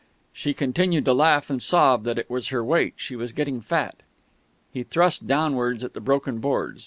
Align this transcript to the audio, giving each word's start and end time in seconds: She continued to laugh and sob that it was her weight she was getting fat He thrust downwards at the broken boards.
She 0.33 0.55
continued 0.55 1.05
to 1.05 1.13
laugh 1.13 1.47
and 1.51 1.61
sob 1.61 2.05
that 2.05 2.17
it 2.17 2.27
was 2.27 2.47
her 2.47 2.63
weight 2.65 2.93
she 2.95 3.15
was 3.15 3.33
getting 3.33 3.61
fat 3.61 3.97
He 4.73 4.81
thrust 4.81 5.27
downwards 5.27 5.83
at 5.83 5.93
the 5.93 6.01
broken 6.01 6.39
boards. 6.39 6.79